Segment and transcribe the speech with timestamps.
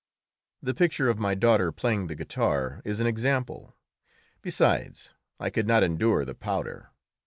[0.63, 3.75] The picture of my daughter playing the guitar is an example.
[4.41, 6.89] Besides, I could not endure powder.